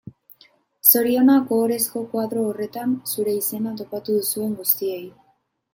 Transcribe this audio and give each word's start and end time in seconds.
Zorionak 0.91 1.53
ohorezko 1.59 2.03
koadro 2.15 2.47
horretan 2.53 2.97
zure 3.13 3.39
izena 3.45 3.79
topatu 3.85 4.19
duzuen 4.21 4.59
guztiei. 4.65 5.03